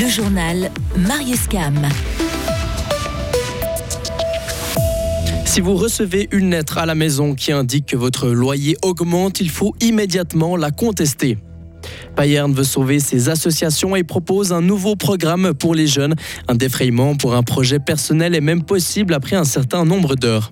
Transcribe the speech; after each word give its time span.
Le 0.00 0.08
journal 0.08 0.70
Marius 0.96 1.46
Cam. 1.46 1.76
Si 5.44 5.60
vous 5.60 5.74
recevez 5.74 6.26
une 6.32 6.52
lettre 6.52 6.78
à 6.78 6.86
la 6.86 6.94
maison 6.94 7.34
qui 7.34 7.52
indique 7.52 7.84
que 7.84 7.98
votre 7.98 8.28
loyer 8.28 8.78
augmente, 8.80 9.40
il 9.40 9.50
faut 9.50 9.74
immédiatement 9.80 10.56
la 10.56 10.70
contester. 10.70 11.36
Bayern 12.16 12.50
veut 12.54 12.64
sauver 12.64 12.98
ses 12.98 13.28
associations 13.28 13.94
et 13.94 14.02
propose 14.02 14.54
un 14.54 14.62
nouveau 14.62 14.96
programme 14.96 15.52
pour 15.52 15.74
les 15.74 15.86
jeunes. 15.86 16.14
Un 16.48 16.54
défrayement 16.54 17.14
pour 17.14 17.34
un 17.34 17.42
projet 17.42 17.78
personnel 17.78 18.34
est 18.34 18.40
même 18.40 18.62
possible 18.62 19.12
après 19.12 19.36
un 19.36 19.44
certain 19.44 19.84
nombre 19.84 20.14
d'heures. 20.14 20.50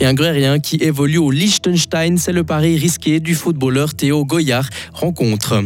Et 0.00 0.06
un 0.06 0.14
grérien 0.14 0.58
qui 0.58 0.76
évolue 0.76 1.18
au 1.18 1.30
Liechtenstein, 1.30 2.18
c'est 2.18 2.32
le 2.32 2.42
pari 2.42 2.76
risqué 2.76 3.20
du 3.20 3.36
footballeur 3.36 3.94
Théo 3.94 4.24
Goyard. 4.24 4.68
Rencontre. 4.92 5.62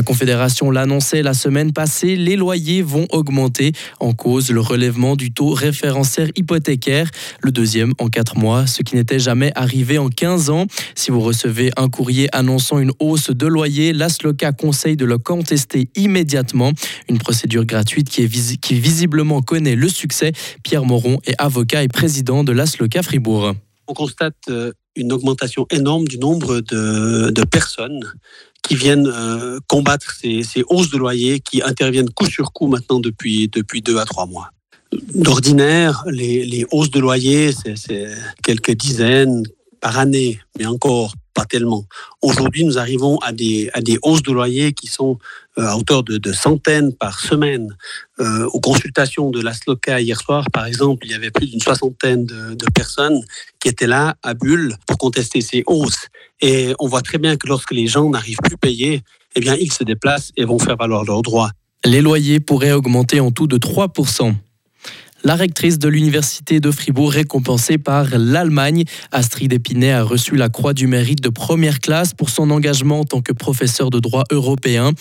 La 0.00 0.04
Confédération 0.04 0.70
l'annonçait 0.70 1.22
la 1.22 1.34
semaine 1.34 1.74
passée, 1.74 2.16
les 2.16 2.34
loyers 2.34 2.80
vont 2.80 3.06
augmenter 3.10 3.72
en 3.98 4.14
cause 4.14 4.50
le 4.50 4.62
relèvement 4.62 5.14
du 5.14 5.30
taux 5.30 5.50
référentiel 5.50 6.32
hypothécaire, 6.36 7.10
le 7.42 7.50
deuxième 7.50 7.92
en 7.98 8.08
quatre 8.08 8.38
mois, 8.38 8.66
ce 8.66 8.80
qui 8.80 8.96
n'était 8.96 9.18
jamais 9.18 9.52
arrivé 9.56 9.98
en 9.98 10.08
15 10.08 10.48
ans. 10.48 10.64
Si 10.94 11.10
vous 11.10 11.20
recevez 11.20 11.70
un 11.76 11.90
courrier 11.90 12.34
annonçant 12.34 12.78
une 12.78 12.92
hausse 12.98 13.28
de 13.28 13.46
loyer, 13.46 13.92
l'ASLOCA 13.92 14.52
conseille 14.52 14.96
de 14.96 15.04
le 15.04 15.18
contester 15.18 15.90
immédiatement. 15.96 16.72
Une 17.10 17.18
procédure 17.18 17.66
gratuite 17.66 18.08
qui, 18.08 18.22
est 18.22 18.56
qui 18.56 18.80
visiblement 18.80 19.42
connaît 19.42 19.76
le 19.76 19.88
succès. 19.90 20.32
Pierre 20.62 20.86
Moron 20.86 21.18
est 21.26 21.34
avocat 21.36 21.82
et 21.82 21.88
président 21.88 22.42
de 22.42 22.52
l'ASLOCA 22.52 23.02
Fribourg. 23.02 23.52
On 23.86 23.92
constate 23.92 24.36
euh, 24.48 24.72
une 24.96 25.12
augmentation 25.12 25.66
énorme 25.70 26.06
du 26.06 26.18
nombre 26.18 26.60
de, 26.60 27.44
personnes 27.44 28.00
qui 28.62 28.74
viennent 28.74 29.06
euh, 29.06 29.58
combattre 29.66 30.12
ces, 30.12 30.44
hausses 30.68 30.90
de 30.90 30.98
loyer 30.98 31.40
qui 31.40 31.62
interviennent 31.62 32.10
coup 32.10 32.26
sur 32.26 32.52
coup 32.52 32.66
maintenant 32.66 33.00
depuis, 33.00 33.48
depuis 33.48 33.82
deux 33.82 33.98
à 33.98 34.04
trois 34.04 34.26
mois. 34.26 34.50
D'ordinaire, 35.14 36.04
les, 36.06 36.44
les 36.44 36.66
hausses 36.70 36.90
de 36.90 37.00
loyer, 37.00 37.52
c'est 37.52 38.08
quelques 38.42 38.72
dizaines 38.72 39.44
par 39.80 39.98
année, 39.98 40.40
mais 40.58 40.66
encore 40.66 41.14
pas 41.34 41.44
tellement. 41.44 41.84
Aujourd'hui, 42.22 42.64
nous 42.64 42.78
arrivons 42.78 43.18
à 43.18 43.32
des, 43.32 43.70
à 43.72 43.80
des 43.80 43.98
hausses 44.02 44.22
de 44.22 44.32
loyer 44.32 44.72
qui 44.72 44.86
sont 44.86 45.18
euh, 45.58 45.66
à 45.66 45.76
hauteur 45.76 46.02
de, 46.02 46.18
de, 46.18 46.32
centaines 46.32 46.92
par 46.94 47.20
semaine. 47.20 47.76
Euh, 48.20 48.46
aux 48.52 48.60
consultations 48.60 49.30
de 49.30 49.40
la 49.40 49.52
SLOCA 49.52 50.00
hier 50.00 50.20
soir, 50.20 50.44
par 50.52 50.66
exemple, 50.66 51.06
il 51.06 51.12
y 51.12 51.14
avait 51.14 51.30
plus 51.30 51.46
d'une 51.46 51.60
soixantaine 51.60 52.24
de, 52.24 52.66
personnes 52.74 53.20
qui 53.58 53.68
étaient 53.68 53.86
là 53.86 54.14
à 54.22 54.34
Bulle 54.34 54.76
pour 54.86 54.98
contester 54.98 55.40
ces 55.40 55.62
hausses. 55.66 56.06
Et 56.40 56.74
on 56.78 56.86
voit 56.86 57.02
très 57.02 57.18
bien 57.18 57.36
que 57.36 57.46
lorsque 57.46 57.72
les 57.72 57.86
gens 57.86 58.08
n'arrivent 58.08 58.38
plus 58.42 58.56
payer, 58.56 59.02
eh 59.34 59.40
bien, 59.40 59.54
ils 59.54 59.72
se 59.72 59.84
déplacent 59.84 60.32
et 60.36 60.44
vont 60.44 60.58
faire 60.58 60.76
valoir 60.76 61.04
leurs 61.04 61.22
droits. 61.22 61.50
Les 61.84 62.00
loyers 62.02 62.40
pourraient 62.40 62.72
augmenter 62.72 63.20
en 63.20 63.30
tout 63.30 63.46
de 63.46 63.56
3 63.56 63.88
la 65.24 65.34
rectrice 65.34 65.78
de 65.78 65.88
l'Université 65.88 66.60
de 66.60 66.70
Fribourg 66.70 67.12
récompensée 67.12 67.78
par 67.78 68.06
l'Allemagne, 68.16 68.84
Astrid 69.12 69.52
Épinay 69.52 69.92
a 69.92 70.02
reçu 70.02 70.36
la 70.36 70.48
Croix 70.48 70.72
du 70.72 70.86
mérite 70.86 71.22
de 71.22 71.28
première 71.28 71.80
classe 71.80 72.14
pour 72.14 72.30
son 72.30 72.50
engagement 72.50 73.00
en 73.00 73.04
tant 73.04 73.20
que 73.20 73.32
professeur 73.32 73.90
de 73.90 74.00
droit 74.00 74.24
européen. 74.30 74.92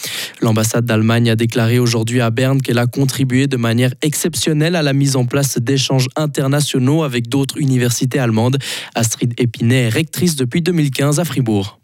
L'ambassade 0.41 0.85
d'Allemagne 0.85 1.29
a 1.29 1.35
déclaré 1.35 1.79
aujourd'hui 1.79 2.21
à 2.21 2.29
Berne 2.29 2.61
qu'elle 2.61 2.79
a 2.79 2.87
contribué 2.87 3.47
de 3.47 3.57
manière 3.57 3.93
exceptionnelle 4.01 4.75
à 4.75 4.81
la 4.81 4.93
mise 4.93 5.15
en 5.15 5.25
place 5.25 5.57
d'échanges 5.57 6.07
internationaux 6.15 7.03
avec 7.03 7.27
d'autres 7.27 7.57
universités 7.57 8.19
allemandes. 8.19 8.57
Astrid 8.95 9.33
Épinay 9.37 9.83
est 9.83 9.89
rectrice 9.89 10.35
depuis 10.35 10.61
2015 10.61 11.19
à 11.19 11.25
Fribourg. 11.25 11.78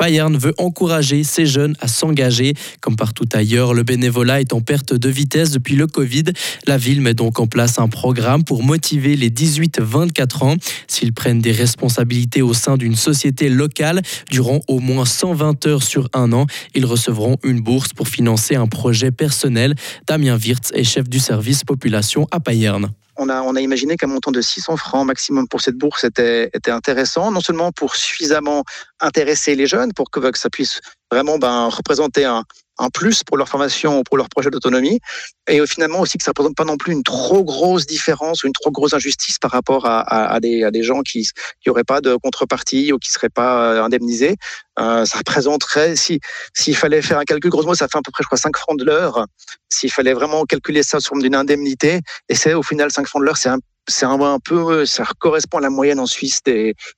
Bayern 0.00 0.34
veut 0.34 0.54
encourager 0.56 1.24
ces 1.24 1.44
jeunes 1.44 1.76
à 1.78 1.86
s'engager. 1.86 2.54
Comme 2.80 2.96
partout 2.96 3.28
ailleurs, 3.34 3.74
le 3.74 3.82
bénévolat 3.82 4.40
est 4.40 4.54
en 4.54 4.62
perte 4.62 4.94
de 4.94 5.08
vitesse 5.10 5.50
depuis 5.50 5.76
le 5.76 5.86
Covid. 5.86 6.24
La 6.66 6.78
ville 6.78 7.02
met 7.02 7.12
donc 7.12 7.38
en 7.38 7.46
place 7.46 7.78
un 7.78 7.88
programme 7.88 8.42
pour 8.42 8.62
motiver 8.62 9.14
les 9.14 9.28
18-24 9.28 10.44
ans. 10.44 10.56
S'ils 10.88 11.12
prennent 11.12 11.42
des 11.42 11.52
responsabilités 11.52 12.40
au 12.40 12.54
sein 12.54 12.78
d'une 12.78 12.96
société 12.96 13.50
locale 13.50 14.00
durant 14.30 14.60
au 14.68 14.78
moins 14.78 15.04
120 15.04 15.66
heures 15.66 15.82
sur 15.82 16.08
un 16.14 16.32
an, 16.32 16.46
ils 16.74 16.86
recevront 16.86 17.36
une 17.44 17.60
bourse 17.60 17.92
pour 17.92 18.08
financer 18.08 18.56
un 18.56 18.68
projet 18.68 19.10
personnel. 19.10 19.74
Damien 20.06 20.38
Wirtz 20.38 20.72
est 20.72 20.84
chef 20.84 21.10
du 21.10 21.18
service 21.18 21.62
population 21.62 22.26
à 22.30 22.38
Bayern 22.38 22.90
on 23.20 23.54
a, 23.56 23.60
imaginé 23.60 23.96
qu'un 23.96 24.06
montant 24.06 24.30
de 24.30 24.40
600 24.40 24.76
francs 24.76 25.06
maximum 25.06 25.46
pour 25.46 25.60
cette 25.60 25.76
bourse 25.76 26.04
était, 26.04 26.50
était 26.54 26.70
intéressant, 26.70 27.30
non 27.30 27.40
seulement 27.40 27.70
pour 27.72 27.96
suffisamment 27.96 28.64
intéresser 29.00 29.54
les 29.54 29.66
jeunes, 29.66 29.92
pour 29.92 30.10
que, 30.10 30.20
que 30.20 30.38
ça 30.38 30.48
puisse 30.48 30.80
vraiment 31.12 31.38
ben, 31.38 31.68
représenter 31.68 32.24
un, 32.24 32.44
un 32.80 32.90
plus 32.90 33.22
pour 33.22 33.36
leur 33.36 33.48
formation 33.48 34.00
ou 34.00 34.02
pour 34.02 34.16
leur 34.16 34.28
projet 34.28 34.50
d'autonomie. 34.50 35.00
Et 35.48 35.64
finalement 35.66 36.00
aussi 36.00 36.18
que 36.18 36.24
ça 36.24 36.30
ne 36.30 36.32
représente 36.32 36.56
pas 36.56 36.64
non 36.64 36.76
plus 36.76 36.92
une 36.92 37.02
trop 37.02 37.44
grosse 37.44 37.86
différence 37.86 38.42
ou 38.42 38.46
une 38.46 38.52
trop 38.52 38.70
grosse 38.70 38.94
injustice 38.94 39.38
par 39.38 39.50
rapport 39.50 39.86
à, 39.86 40.38
des, 40.40 40.82
gens 40.82 41.02
qui 41.02 41.28
n'auraient 41.66 41.84
pas 41.84 42.00
de 42.00 42.16
contrepartie 42.16 42.92
ou 42.92 42.98
qui 42.98 43.10
ne 43.10 43.14
seraient 43.14 43.28
pas 43.28 43.74
euh, 43.74 43.82
indemnisés. 43.82 44.36
Euh, 44.78 45.04
ça 45.04 45.18
représenterait, 45.18 45.96
si 45.96 46.20
s'il 46.54 46.76
fallait 46.76 47.02
faire 47.02 47.18
un 47.18 47.24
calcul, 47.24 47.50
grosso 47.50 47.66
modo, 47.66 47.76
ça 47.76 47.88
fait 47.88 47.98
à 47.98 48.02
peu 48.02 48.10
près, 48.12 48.22
je 48.22 48.28
crois, 48.28 48.38
5 48.38 48.56
francs 48.56 48.78
de 48.78 48.84
l'heure. 48.84 49.26
S'il 49.68 49.92
fallait 49.92 50.14
vraiment 50.14 50.44
calculer 50.44 50.82
ça 50.82 51.00
sous 51.00 51.08
forme 51.08 51.22
d'une 51.22 51.34
indemnité, 51.34 52.00
et 52.28 52.34
c'est 52.34 52.54
au 52.54 52.62
final 52.62 52.90
5 52.90 53.06
francs 53.06 53.20
de 53.20 53.26
l'heure, 53.26 53.36
c'est 53.36 53.48
un 53.50 53.58
c'est 53.90 54.06
un, 54.06 54.38
peu, 54.38 54.86
ça 54.86 55.04
correspond 55.18 55.58
à 55.58 55.60
la 55.60 55.70
moyenne 55.70 56.00
en 56.00 56.06
Suisse. 56.06 56.40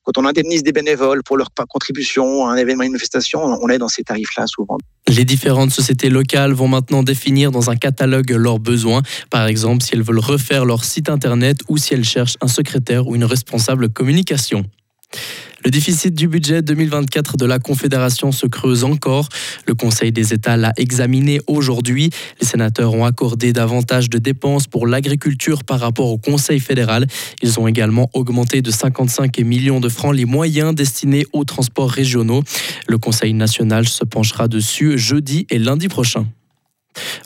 Quand 0.05 0.19
on 0.19 0.25
indemnise 0.25 0.63
des 0.63 0.73
bénévoles 0.73 1.23
pour 1.25 1.37
leur 1.37 1.49
contribution 1.69 2.47
à 2.47 2.53
un 2.53 2.57
événement, 2.57 2.85
une 2.85 2.93
manifestation, 2.93 3.43
on 3.43 3.69
est 3.69 3.79
dans 3.79 3.89
ces 3.89 4.03
tarifs-là 4.03 4.47
souvent. 4.47 4.79
Les 5.09 5.25
différentes 5.25 5.73
sociétés 5.73 6.11
locales 6.11 6.53
vont 6.53 6.69
maintenant 6.69 7.03
définir 7.03 7.51
dans 7.51 7.71
un 7.71 7.77
catalogue 7.77 8.31
leurs 8.31 8.61
besoins. 8.61 9.03
Par 9.31 9.47
exemple, 9.47 9.83
si 9.83 9.95
elles 9.95 10.03
veulent 10.03 10.21
refaire 10.21 10.65
leur 10.65 10.85
site 10.85 11.09
internet 11.09 11.59
ou 11.69 11.77
si 11.77 11.95
elles 11.95 12.05
cherchent 12.05 12.37
un 12.41 12.49
secrétaire 12.49 13.09
ou 13.09 13.17
une 13.17 13.25
responsable 13.25 13.89
communication. 13.89 14.65
Le 15.65 15.71
déficit 15.71 16.13
du 16.13 16.27
budget 16.27 16.61
2024 16.61 17.37
de 17.37 17.47
la 17.47 17.61
Confédération 17.61 18.33
se 18.33 18.47
creuse 18.47 18.83
encore. 18.83 19.29
Le 19.69 19.75
Conseil 19.75 20.11
des 20.11 20.35
États 20.35 20.57
l'a 20.57 20.73
examiné 20.77 21.41
aujourd'hui. 21.47 22.11
Les 22.41 22.47
sénateurs 22.47 22.95
ont 22.95 23.05
accordé 23.05 23.53
davantage 23.53 24.11
de 24.11 24.19
dépenses 24.19 24.67
pour 24.67 24.89
l'agriculture 24.89 25.63
par 25.63 25.79
rapport 25.79 26.11
au 26.11 26.19
Conseil 26.19 26.59
fédéral. 26.59 27.07
Ils 27.43 27.61
ont 27.61 27.69
également 27.69 28.11
augmenté 28.13 28.61
de 28.61 28.73
55 28.73 29.39
millions 29.39 29.79
de 29.79 29.89
francs 29.89 30.17
les 30.17 30.25
moyens 30.25 30.75
destinés 30.75 31.27
aux 31.33 31.45
transports 31.45 31.91
régionaux. 31.91 32.43
Le 32.89 32.99
Conseil 32.99 33.33
national 33.33 33.87
se 33.87 34.05
penchera 34.05 34.49
dessus 34.49 34.99
jeudi 34.99 35.47
et 35.49 35.61
lundi 35.61 35.87
prochain. 35.87 36.27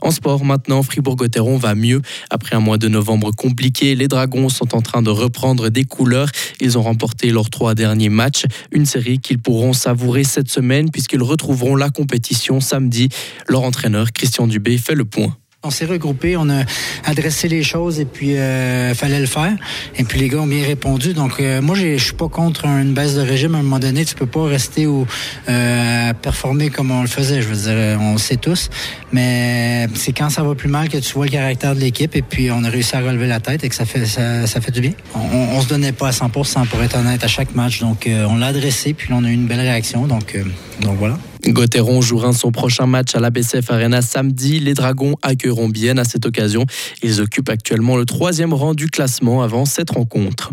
En 0.03 0.11
sport, 0.11 0.45
maintenant, 0.45 0.83
Fribourg-Gotteron 0.83 1.57
va 1.57 1.75
mieux. 1.75 2.03
Après 2.31 2.57
un 2.57 2.61
mois 2.61 2.79
de 2.79 2.89
novembre 2.89 3.31
compliqué, 3.33 3.95
les 3.95 4.09
Dragons 4.09 4.49
sont 4.49 4.75
en 4.75 4.83
train 4.83 5.03
de 5.03 5.11
reprendre 5.11 5.69
des 5.69 5.85
couleurs. 5.85 6.29
Ils 6.61 6.79
ont 6.79 6.83
remporté 6.83 7.31
leurs 7.31 7.51
trois 7.51 7.75
derniers 7.75 8.09
matchs, 8.09 8.45
une 8.71 8.87
série 8.87 9.19
qu'ils 9.19 9.39
pourront 9.39 9.73
savourer 9.73 10.25
cette 10.25 10.51
semaine 10.51 10.91
puisqu'ils 10.91 11.23
retrouveront 11.23 11.77
la 11.77 11.91
compétition 11.91 12.61
samedi. 12.61 13.09
Leur 13.49 13.63
entraîneur, 13.63 14.13
Christian 14.13 14.47
Dubé, 14.47 14.79
fait 14.79 14.95
le 14.95 15.05
point. 15.05 15.37
On 15.67 15.71
s'est 15.71 15.85
regroupé, 15.85 16.37
on 16.37 16.49
a 16.49 16.63
adressé 17.05 17.49
les 17.49 17.63
choses 17.63 18.01
et 18.01 18.05
puis 18.05 18.37
euh, 18.37 18.95
fallait 18.95 19.21
le 19.21 19.27
faire. 19.27 19.53
Et 19.97 20.05
puis 20.05 20.21
les 20.21 20.29
gars 20.29 20.39
ont 20.39 20.47
bien 20.47 20.65
répondu. 20.65 21.13
Donc 21.13 21.41
euh, 21.41 21.61
moi 21.61 21.75
je 21.75 21.97
suis 21.97 22.13
pas 22.15 22.29
contre 22.29 22.67
une 22.67 22.95
baisse 22.95 23.15
de 23.15 23.21
régime 23.21 23.55
à 23.55 23.59
un 23.59 23.63
moment 23.63 23.79
donné. 23.79 24.05
Tu 24.05 24.15
peux 24.15 24.27
pas 24.27 24.45
rester 24.45 24.87
ou 24.87 25.07
euh, 25.49 26.13
performer 26.15 26.71
comme 26.71 26.91
on 26.91 27.03
le 27.03 27.09
faisait. 27.09 27.43
Je 27.43 27.49
veux 27.49 27.57
dire, 27.57 28.01
on 28.01 28.13
le 28.13 28.19
sait 28.19 28.37
tous. 28.37 28.71
Mais 29.13 29.89
c'est 29.95 30.13
quand 30.13 30.31
ça 30.31 30.43
va 30.43 30.55
plus 30.55 30.69
mal 30.69 30.89
que 30.89 30.99
tu 30.99 31.13
vois 31.15 31.27
le 31.27 31.31
caractère 31.31 31.75
de 31.75 31.81
l'équipe 31.81 32.15
et 32.15 32.23
puis 32.23 32.51
on 32.51 32.65
a 32.65 32.69
réussi 32.69 32.97
à 32.97 33.01
relever 33.01 33.27
la 33.27 33.41
tête 33.41 33.65
et 33.65 33.69
que 33.69 33.75
ça 33.75 33.85
fait 33.85 34.07
ça, 34.07 34.61
fait 34.61 34.71
du 34.71 34.81
bien. 34.81 34.93
On, 35.15 35.57
on, 35.57 35.61
se 35.61 35.69
donnait 35.69 35.93
pas 35.93 36.09
à 36.09 36.11
100% 36.11 36.67
pour 36.69 36.83
être 36.83 36.97
honnête 36.97 37.23
à 37.25 37.29
chaque 37.29 37.55
match. 37.55 37.81
Donc 37.81 38.07
euh, 38.07 38.27
on 38.29 38.37
l'a 38.37 38.49
adressé 38.49 38.95
puis 38.95 39.09
on 39.13 39.25
a 39.25 39.29
eu 39.29 39.35
une 39.35 39.47
belle 39.47 39.61
réaction. 39.61 40.07
Donc 40.07 40.35
euh, 40.35 40.45
donc 40.81 40.97
voilà. 40.99 41.19
Gauthieron 41.53 42.01
jouera 42.01 42.33
son 42.33 42.51
prochain 42.51 42.87
match 42.87 43.15
à 43.15 43.21
l'ABCF 43.21 43.71
Arena 43.71 44.03
samedi. 44.03 44.59
Les 44.59 44.75
Dragons 44.75 45.15
accueilleront 45.23 45.69
bien 45.69 45.97
à 45.97 46.05
cette 46.05 46.27
occasion. 46.27 46.67
Ils 47.03 47.21
occupent 47.21 47.49
actuellement 47.49 47.97
le 47.97 48.05
troisième 48.05 48.53
rang 48.53 48.75
du 48.75 48.89
classement 48.89 49.43
avant 49.43 49.65
cette 49.65 49.91
rencontre. 49.91 50.51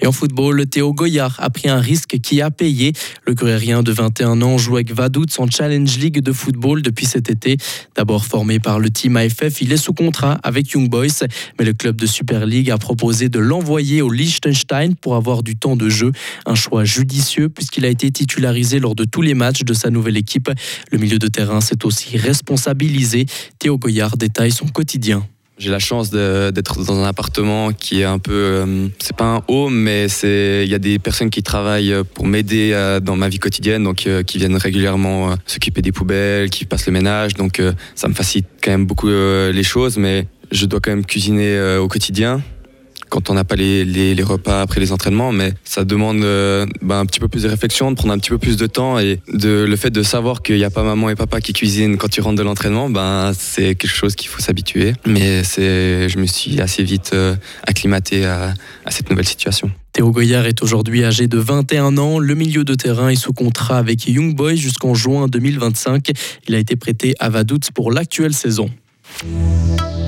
Et 0.00 0.06
en 0.06 0.12
football, 0.12 0.66
Théo 0.66 0.92
Goyard 0.92 1.36
a 1.38 1.48
pris 1.48 1.68
un 1.68 1.78
risque 1.78 2.18
qui 2.20 2.42
a 2.42 2.50
payé. 2.50 2.92
Le 3.24 3.34
Grérien 3.34 3.84
de 3.84 3.92
21 3.92 4.42
ans 4.42 4.58
joue 4.58 4.76
avec 4.76 4.92
Vaduz 4.92 5.38
en 5.38 5.48
Challenge 5.48 5.96
League 5.98 6.20
de 6.20 6.32
football 6.32 6.82
depuis 6.82 7.06
cet 7.06 7.30
été. 7.30 7.56
D'abord 7.94 8.24
formé 8.24 8.58
par 8.58 8.80
le 8.80 8.90
team 8.90 9.16
AFF, 9.16 9.60
il 9.60 9.72
est 9.72 9.76
sous 9.76 9.92
contrat 9.92 10.40
avec 10.42 10.70
Young 10.72 10.90
Boys, 10.90 11.26
mais 11.58 11.64
le 11.64 11.72
club 11.72 11.96
de 11.96 12.06
Super 12.06 12.46
League 12.46 12.70
a 12.70 12.78
proposé 12.78 13.28
de 13.28 13.38
l'envoyer 13.38 14.02
au 14.02 14.10
Liechtenstein 14.10 14.96
pour 14.96 15.14
avoir 15.14 15.44
du 15.44 15.56
temps 15.56 15.76
de 15.76 15.88
jeu. 15.88 16.10
Un 16.46 16.56
choix 16.56 16.84
judicieux 16.84 17.48
puisqu'il 17.48 17.84
a 17.84 17.88
été 17.88 18.10
titularisé 18.10 18.80
lors 18.80 18.96
de 18.96 19.04
tous 19.04 19.22
les 19.22 19.34
matchs 19.34 19.62
de 19.62 19.72
sa 19.74 19.90
nouvelle 19.90 20.16
équipe 20.16 20.31
le 20.90 20.98
milieu 20.98 21.18
de 21.18 21.28
terrain 21.28 21.60
s'est 21.60 21.84
aussi 21.84 22.16
responsabilisé. 22.16 23.26
Théo 23.58 23.78
Goyard 23.78 24.16
détaille 24.16 24.52
son 24.52 24.66
quotidien. 24.66 25.26
J'ai 25.58 25.70
la 25.70 25.78
chance 25.78 26.10
d'être 26.10 26.82
dans 26.82 26.98
un 26.98 27.04
appartement 27.04 27.72
qui 27.72 28.00
est 28.00 28.04
un 28.04 28.18
peu, 28.18 28.32
euh, 28.32 28.88
c'est 28.98 29.14
pas 29.14 29.36
un 29.36 29.42
home, 29.46 29.74
mais 29.74 30.06
il 30.24 30.68
y 30.68 30.74
a 30.74 30.78
des 30.78 30.98
personnes 30.98 31.30
qui 31.30 31.42
travaillent 31.42 31.94
pour 32.14 32.26
m'aider 32.26 32.72
euh, 32.72 32.98
dans 32.98 33.16
ma 33.16 33.28
vie 33.28 33.38
quotidienne, 33.38 33.84
donc 33.84 34.06
euh, 34.06 34.24
qui 34.24 34.38
viennent 34.38 34.56
régulièrement 34.56 35.36
s'occuper 35.46 35.80
des 35.80 35.92
poubelles, 35.92 36.50
qui 36.50 36.64
passent 36.64 36.86
le 36.86 36.92
ménage, 36.92 37.34
donc 37.34 37.62
ça 37.94 38.08
me 38.08 38.14
facilite 38.14 38.48
quand 38.60 38.72
même 38.72 38.86
beaucoup 38.86 39.08
les 39.08 39.62
choses, 39.62 39.98
mais 39.98 40.26
je 40.50 40.66
dois 40.66 40.80
quand 40.80 40.90
même 40.90 41.04
cuisiner 41.04 41.76
au 41.78 41.86
quotidien 41.86 42.42
quand 43.12 43.28
on 43.28 43.34
n'a 43.34 43.44
pas 43.44 43.56
les, 43.56 43.84
les, 43.84 44.22
repas 44.22 44.62
après 44.62 44.80
les 44.80 44.90
entraînements, 44.90 45.32
mais 45.32 45.52
ça 45.64 45.84
demande 45.84 46.24
euh, 46.24 46.64
ben, 46.80 47.00
un 47.00 47.04
petit 47.04 47.20
peu 47.20 47.28
plus 47.28 47.42
de 47.42 47.48
réflexion, 47.48 47.90
de 47.90 47.96
prendre 47.96 48.14
un 48.14 48.18
petit 48.18 48.30
peu 48.30 48.38
plus 48.38 48.56
de 48.56 48.66
temps 48.66 48.98
et 48.98 49.20
de, 49.28 49.66
le 49.68 49.76
fait 49.76 49.90
de 49.90 50.02
savoir 50.02 50.40
qu'il 50.40 50.56
n'y 50.56 50.64
a 50.64 50.70
pas 50.70 50.82
maman 50.82 51.10
et 51.10 51.14
papa 51.14 51.42
qui 51.42 51.52
cuisinent 51.52 51.98
quand 51.98 52.08
tu 52.08 52.22
rentres 52.22 52.38
de 52.38 52.42
l'entraînement, 52.42 52.88
ben, 52.88 53.32
c'est 53.38 53.74
quelque 53.74 53.94
chose 53.94 54.14
qu'il 54.14 54.28
faut 54.28 54.40
s'habituer. 54.40 54.94
Mais 55.04 55.44
c'est, 55.44 56.08
je 56.08 56.18
me 56.18 56.24
suis 56.24 56.58
assez 56.62 56.82
vite 56.84 57.10
euh, 57.12 57.36
acclimaté 57.66 58.24
à, 58.24 58.54
à 58.86 58.90
cette 58.90 59.10
nouvelle 59.10 59.28
situation. 59.28 59.70
Théo 59.92 60.10
Goyard 60.10 60.46
est 60.46 60.62
aujourd'hui 60.62 61.04
âgé 61.04 61.26
de 61.26 61.36
21 61.36 61.98
ans. 61.98 62.18
Le 62.18 62.34
milieu 62.34 62.64
de 62.64 62.74
terrain 62.74 63.10
est 63.10 63.16
sous 63.16 63.34
contrat 63.34 63.76
avec 63.76 64.08
Young 64.08 64.34
Boys 64.34 64.54
jusqu'en 64.54 64.94
juin 64.94 65.28
2025. 65.28 66.12
Il 66.48 66.54
a 66.54 66.58
été 66.58 66.76
prêté 66.76 67.14
à 67.20 67.28
Vaduz 67.28 67.70
pour 67.74 67.92
l'actuelle 67.92 68.32
saison. 68.32 68.70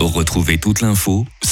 Retrouvez 0.01 0.59
toute 0.59 0.81
l'info 0.81 1.27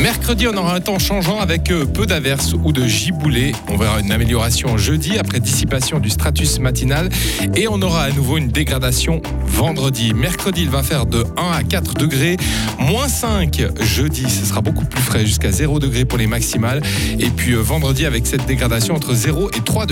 Mercredi, 0.00 0.46
on 0.46 0.56
aura 0.56 0.76
un 0.76 0.80
temps 0.80 1.00
changeant 1.00 1.40
avec 1.40 1.72
euh, 1.72 1.84
peu 1.84 2.06
d'averses 2.06 2.52
ou 2.52 2.70
de 2.70 2.86
giboulées. 2.86 3.50
On 3.68 3.76
verra 3.76 3.98
une 3.98 4.12
amélioration 4.12 4.78
jeudi 4.78 5.18
après 5.18 5.40
dissipation 5.40 5.98
du 5.98 6.08
stratus 6.08 6.60
matinal 6.60 7.08
et 7.56 7.66
on 7.66 7.82
aura 7.82 8.04
à 8.04 8.12
nouveau 8.12 8.38
une 8.38 8.46
dégradation 8.46 9.20
vendredi. 9.44 10.14
Mercredi, 10.14 10.62
il 10.62 10.70
va 10.70 10.84
faire 10.84 11.04
de 11.04 11.24
1 11.36 11.50
à 11.50 11.64
4 11.64 11.94
degrés, 11.94 12.36
moins 12.78 13.08
5 13.08 13.60
jeudi, 13.80 14.30
ce 14.30 14.46
sera 14.46 14.60
beaucoup 14.60 14.84
plus 14.84 15.02
frais 15.02 15.26
jusqu'à 15.26 15.50
0 15.50 15.80
degrés 15.80 16.04
pour 16.04 16.18
les 16.18 16.28
maximales. 16.28 16.80
Et 17.18 17.30
puis 17.30 17.54
euh, 17.54 17.60
vendredi 17.60 18.06
avec 18.06 18.24
cette 18.28 18.46
dégradation 18.46 18.94
entre 18.94 19.14
0 19.14 19.50
et 19.50 19.60
3 19.60 19.86
degrés. 19.86 19.88